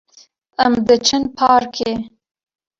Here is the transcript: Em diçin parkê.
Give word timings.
Em 0.63 0.73
diçin 0.87 1.23
parkê. 1.37 1.91